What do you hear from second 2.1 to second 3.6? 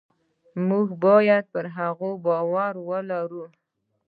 باور ولرو.